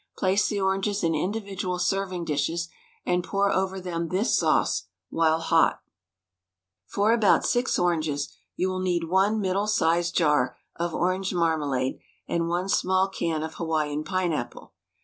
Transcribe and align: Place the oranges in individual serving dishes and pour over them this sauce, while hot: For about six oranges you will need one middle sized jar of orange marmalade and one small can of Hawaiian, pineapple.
Place 0.17 0.47
the 0.47 0.59
oranges 0.59 1.03
in 1.03 1.13
individual 1.13 1.77
serving 1.77 2.25
dishes 2.25 2.69
and 3.05 3.23
pour 3.23 3.51
over 3.51 3.79
them 3.79 4.07
this 4.09 4.35
sauce, 4.35 4.85
while 5.11 5.39
hot: 5.39 5.81
For 6.87 7.13
about 7.13 7.45
six 7.45 7.77
oranges 7.77 8.33
you 8.55 8.67
will 8.67 8.79
need 8.81 9.03
one 9.03 9.39
middle 9.39 9.67
sized 9.67 10.15
jar 10.17 10.57
of 10.75 10.95
orange 10.95 11.35
marmalade 11.35 11.99
and 12.27 12.47
one 12.49 12.67
small 12.67 13.09
can 13.09 13.43
of 13.43 13.53
Hawaiian, 13.53 14.03
pineapple. 14.03 14.73